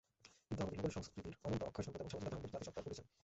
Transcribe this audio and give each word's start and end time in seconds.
কিন্তু 0.47 0.61
আমাদের 0.63 0.79
লোকজ 0.79 0.91
সংস্কৃতির 0.97 1.35
অনন্ত 1.45 1.61
অক্ষয় 1.67 1.85
সম্পদ 1.85 1.99
এবং 2.01 2.09
সামাজিকতা 2.13 2.35
আমাদের 2.39 2.53
জাতিসত্তার 2.57 2.85
পরিচয়। 2.87 3.07